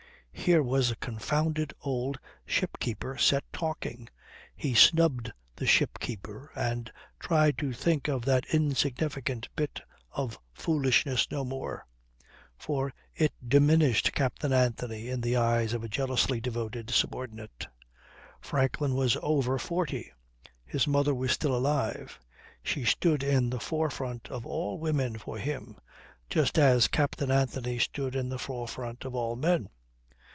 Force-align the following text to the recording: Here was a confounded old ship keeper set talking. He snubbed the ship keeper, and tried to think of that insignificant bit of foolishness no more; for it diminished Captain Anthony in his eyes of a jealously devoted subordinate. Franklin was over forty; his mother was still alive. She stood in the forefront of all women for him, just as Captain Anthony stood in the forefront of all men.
Here 0.33 0.63
was 0.63 0.89
a 0.89 0.95
confounded 0.95 1.71
old 1.81 2.17
ship 2.47 2.79
keeper 2.79 3.15
set 3.15 3.43
talking. 3.53 4.09
He 4.55 4.73
snubbed 4.73 5.31
the 5.55 5.67
ship 5.67 5.99
keeper, 5.99 6.51
and 6.55 6.91
tried 7.19 7.59
to 7.59 7.71
think 7.73 8.07
of 8.07 8.25
that 8.25 8.51
insignificant 8.51 9.49
bit 9.55 9.81
of 10.11 10.39
foolishness 10.51 11.29
no 11.29 11.43
more; 11.45 11.85
for 12.57 12.91
it 13.13 13.31
diminished 13.47 14.13
Captain 14.13 14.51
Anthony 14.51 15.09
in 15.09 15.21
his 15.21 15.35
eyes 15.35 15.73
of 15.73 15.83
a 15.83 15.87
jealously 15.89 16.41
devoted 16.41 16.89
subordinate. 16.89 17.67
Franklin 18.39 18.95
was 18.95 19.15
over 19.21 19.59
forty; 19.59 20.11
his 20.65 20.87
mother 20.87 21.13
was 21.13 21.33
still 21.33 21.55
alive. 21.55 22.19
She 22.63 22.83
stood 22.83 23.21
in 23.21 23.51
the 23.51 23.59
forefront 23.59 24.27
of 24.29 24.47
all 24.47 24.79
women 24.79 25.19
for 25.19 25.37
him, 25.37 25.77
just 26.31 26.57
as 26.57 26.87
Captain 26.87 27.29
Anthony 27.29 27.77
stood 27.77 28.15
in 28.15 28.29
the 28.29 28.39
forefront 28.39 29.05
of 29.05 29.13
all 29.13 29.35
men. 29.35 29.69